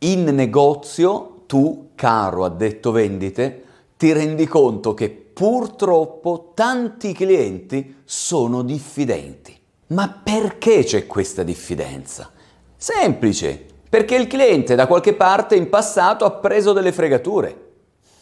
In 0.00 0.24
negozio 0.26 1.42
tu, 1.46 1.90
caro 1.96 2.44
addetto 2.44 2.92
vendite, 2.92 3.64
ti 3.96 4.12
rendi 4.12 4.46
conto 4.46 4.94
che 4.94 5.10
purtroppo 5.10 6.52
tanti 6.54 7.12
clienti 7.12 7.96
sono 8.04 8.62
diffidenti. 8.62 9.58
Ma 9.88 10.08
perché 10.22 10.84
c'è 10.84 11.06
questa 11.06 11.42
diffidenza? 11.42 12.30
Semplice, 12.76 13.64
perché 13.88 14.14
il 14.14 14.28
cliente 14.28 14.76
da 14.76 14.86
qualche 14.86 15.14
parte 15.14 15.56
in 15.56 15.68
passato 15.68 16.24
ha 16.24 16.30
preso 16.30 16.72
delle 16.72 16.92
fregature. 16.92 17.66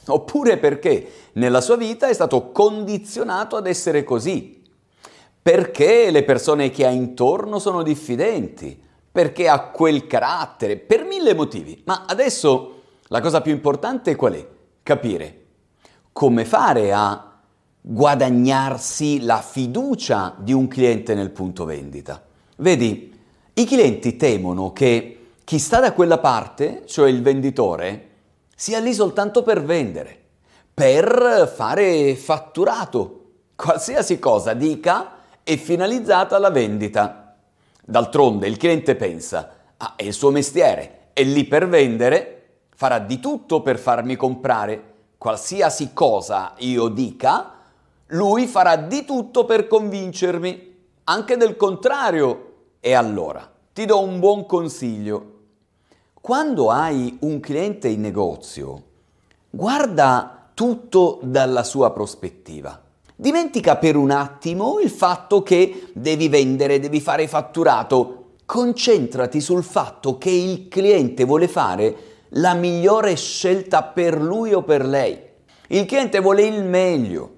Oppure 0.06 0.56
perché 0.56 1.10
nella 1.32 1.60
sua 1.60 1.76
vita 1.76 2.08
è 2.08 2.14
stato 2.14 2.52
condizionato 2.52 3.56
ad 3.56 3.66
essere 3.66 4.02
così. 4.02 4.62
Perché 5.42 6.10
le 6.10 6.22
persone 6.22 6.70
che 6.70 6.86
ha 6.86 6.90
intorno 6.90 7.58
sono 7.58 7.82
diffidenti. 7.82 8.84
Perché 9.16 9.48
ha 9.48 9.70
quel 9.70 10.06
carattere. 10.06 10.76
Per 10.76 11.04
mille 11.04 11.32
motivi. 11.32 11.80
Ma 11.86 12.04
adesso 12.06 12.82
la 13.04 13.22
cosa 13.22 13.40
più 13.40 13.52
importante 13.52 14.14
qual 14.14 14.34
è? 14.34 14.46
Capire 14.82 15.44
come 16.12 16.44
fare 16.44 16.92
a 16.92 17.32
guadagnarsi 17.80 19.22
la 19.22 19.40
fiducia 19.40 20.34
di 20.36 20.52
un 20.52 20.68
cliente 20.68 21.14
nel 21.14 21.30
punto 21.30 21.64
vendita. 21.64 22.22
Vedi, 22.56 23.18
i 23.54 23.64
clienti 23.64 24.16
temono 24.16 24.72
che 24.72 25.28
chi 25.44 25.58
sta 25.58 25.80
da 25.80 25.92
quella 25.92 26.18
parte, 26.18 26.82
cioè 26.84 27.08
il 27.08 27.22
venditore, 27.22 28.08
sia 28.54 28.80
lì 28.80 28.92
soltanto 28.92 29.42
per 29.42 29.64
vendere, 29.64 30.14
per 30.74 31.50
fare 31.54 32.16
fatturato. 32.16 33.24
Qualsiasi 33.54 34.18
cosa 34.18 34.52
dica 34.52 35.22
è 35.42 35.56
finalizzata 35.56 36.36
alla 36.36 36.50
vendita. 36.50 37.25
D'altronde 37.86 38.46
il 38.46 38.58
cliente 38.58 38.96
pensa, 38.96 39.54
ah, 39.78 39.94
è 39.96 40.02
il 40.02 40.12
suo 40.12 40.30
mestiere, 40.30 41.08
è 41.14 41.22
lì 41.22 41.44
per 41.46 41.68
vendere, 41.68 42.48
farà 42.74 42.98
di 42.98 43.18
tutto 43.18 43.62
per 43.62 43.78
farmi 43.78 44.16
comprare. 44.16 44.94
Qualsiasi 45.16 45.94
cosa 45.94 46.52
io 46.58 46.88
dica, 46.88 47.52
lui 48.08 48.46
farà 48.46 48.76
di 48.76 49.06
tutto 49.06 49.46
per 49.46 49.66
convincermi. 49.66 50.74
Anche 51.04 51.36
del 51.38 51.56
contrario. 51.56 52.42
E 52.80 52.92
allora, 52.92 53.50
ti 53.72 53.86
do 53.86 54.00
un 54.02 54.18
buon 54.20 54.44
consiglio 54.44 55.34
quando 56.26 56.70
hai 56.70 57.18
un 57.20 57.38
cliente 57.38 57.86
in 57.86 58.00
negozio, 58.00 58.82
guarda 59.48 60.48
tutto 60.54 61.20
dalla 61.22 61.62
sua 61.62 61.92
prospettiva. 61.92 62.82
Dimentica 63.18 63.76
per 63.76 63.96
un 63.96 64.10
attimo 64.10 64.78
il 64.78 64.90
fatto 64.90 65.42
che 65.42 65.88
devi 65.94 66.28
vendere, 66.28 66.78
devi 66.78 67.00
fare 67.00 67.26
fatturato. 67.26 68.24
Concentrati 68.44 69.40
sul 69.40 69.64
fatto 69.64 70.18
che 70.18 70.28
il 70.28 70.68
cliente 70.68 71.24
vuole 71.24 71.48
fare 71.48 71.96
la 72.30 72.52
migliore 72.52 73.16
scelta 73.16 73.82
per 73.84 74.20
lui 74.20 74.52
o 74.52 74.62
per 74.62 74.84
lei. 74.84 75.18
Il 75.68 75.86
cliente 75.86 76.20
vuole 76.20 76.42
il 76.42 76.62
meglio, 76.62 77.30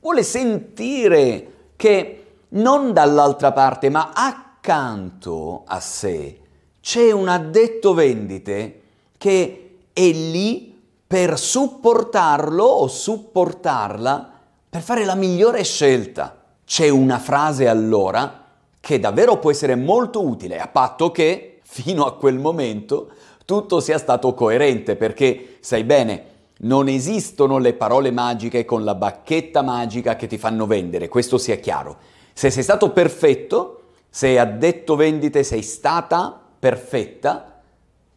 vuole 0.00 0.22
sentire 0.22 1.52
che 1.76 2.24
non 2.50 2.94
dall'altra 2.94 3.52
parte, 3.52 3.90
ma 3.90 4.12
accanto 4.14 5.64
a 5.66 5.78
sé 5.78 6.40
c'è 6.80 7.10
un 7.10 7.28
addetto 7.28 7.92
vendite 7.92 8.80
che 9.18 9.76
è 9.92 10.10
lì 10.10 10.74
per 11.06 11.38
supportarlo 11.38 12.64
o 12.64 12.88
supportarla 12.88 14.37
per 14.68 14.82
fare 14.82 15.04
la 15.04 15.14
migliore 15.14 15.64
scelta. 15.64 16.42
C'è 16.64 16.88
una 16.88 17.18
frase 17.18 17.68
allora 17.68 18.44
che 18.80 18.98
davvero 18.98 19.38
può 19.38 19.50
essere 19.50 19.74
molto 19.74 20.26
utile, 20.26 20.58
a 20.58 20.68
patto 20.68 21.10
che 21.10 21.60
fino 21.62 22.04
a 22.04 22.14
quel 22.14 22.38
momento 22.38 23.10
tutto 23.44 23.80
sia 23.80 23.98
stato 23.98 24.34
coerente, 24.34 24.96
perché 24.96 25.56
sai 25.60 25.84
bene, 25.84 26.24
non 26.60 26.88
esistono 26.88 27.58
le 27.58 27.72
parole 27.72 28.10
magiche 28.10 28.64
con 28.64 28.84
la 28.84 28.94
bacchetta 28.94 29.62
magica 29.62 30.16
che 30.16 30.26
ti 30.26 30.38
fanno 30.38 30.66
vendere, 30.66 31.08
questo 31.08 31.38
sia 31.38 31.56
chiaro. 31.56 31.96
Se 32.32 32.50
sei 32.50 32.62
stato 32.62 32.90
perfetto, 32.90 33.82
se 34.10 34.38
addetto 34.38 34.96
vendite 34.96 35.42
sei 35.42 35.62
stata 35.62 36.38
perfetta, 36.58 37.60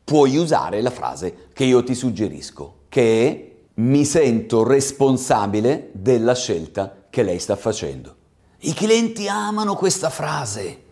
puoi 0.04 0.36
usare 0.36 0.82
la 0.82 0.90
frase 0.90 1.48
che 1.54 1.64
io 1.64 1.84
ti 1.84 1.96
suggerisco, 1.96 2.76
che 2.90 3.28
è 3.28 3.51
mi 3.76 4.06
sento 4.06 4.64
responsabile 4.64 5.90
della 5.94 6.36
scelta 6.36 7.06
che 7.10 7.24
lei 7.24 7.40
sta 7.40 7.56
facendo. 7.56 8.16
I 8.60 8.74
clienti 8.74 9.28
amano 9.28 9.76
questa 9.76 10.10
frase 10.10 10.84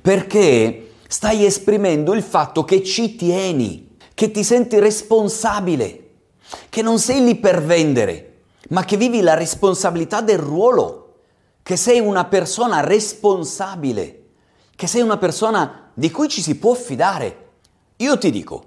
perché 0.00 0.92
stai 1.08 1.44
esprimendo 1.44 2.14
il 2.14 2.22
fatto 2.22 2.64
che 2.64 2.82
ci 2.82 3.16
tieni, 3.16 3.96
che 4.14 4.30
ti 4.30 4.44
senti 4.44 4.78
responsabile, 4.78 6.10
che 6.68 6.82
non 6.82 6.98
sei 6.98 7.24
lì 7.24 7.34
per 7.36 7.62
vendere, 7.62 8.42
ma 8.68 8.84
che 8.84 8.96
vivi 8.96 9.20
la 9.20 9.34
responsabilità 9.34 10.20
del 10.20 10.38
ruolo, 10.38 11.14
che 11.62 11.76
sei 11.76 11.98
una 11.98 12.24
persona 12.26 12.80
responsabile, 12.80 14.24
che 14.76 14.86
sei 14.86 15.02
una 15.02 15.16
persona 15.16 15.90
di 15.94 16.10
cui 16.10 16.28
ci 16.28 16.42
si 16.42 16.56
può 16.56 16.74
fidare. 16.74 17.44
Io 17.96 18.18
ti 18.18 18.30
dico, 18.30 18.64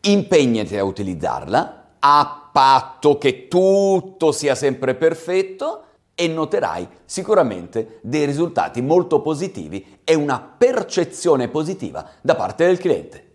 impegnati 0.00 0.76
a 0.76 0.84
utilizzarla 0.84 1.90
a 2.00 2.37
patto 2.52 3.18
che 3.18 3.48
tutto 3.48 4.32
sia 4.32 4.54
sempre 4.54 4.94
perfetto 4.94 5.84
e 6.14 6.26
noterai 6.26 6.88
sicuramente 7.04 8.00
dei 8.02 8.24
risultati 8.24 8.82
molto 8.82 9.20
positivi 9.20 10.00
e 10.02 10.14
una 10.14 10.40
percezione 10.40 11.48
positiva 11.48 12.08
da 12.20 12.34
parte 12.34 12.66
del 12.66 12.78
cliente. 12.78 13.27